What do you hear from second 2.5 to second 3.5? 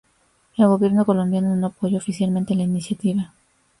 la iniciativa.